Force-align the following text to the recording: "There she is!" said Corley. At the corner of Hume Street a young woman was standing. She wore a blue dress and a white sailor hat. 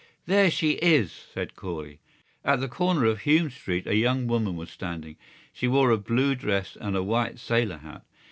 "There 0.25 0.49
she 0.49 0.71
is!" 0.81 1.11
said 1.11 1.55
Corley. 1.55 1.99
At 2.43 2.59
the 2.59 2.67
corner 2.67 3.05
of 3.05 3.19
Hume 3.19 3.51
Street 3.51 3.85
a 3.85 3.95
young 3.95 4.25
woman 4.25 4.55
was 4.55 4.71
standing. 4.71 5.15
She 5.53 5.67
wore 5.67 5.91
a 5.91 5.97
blue 5.99 6.33
dress 6.33 6.75
and 6.75 6.95
a 6.97 7.03
white 7.03 7.37
sailor 7.37 7.77
hat. 7.77 8.01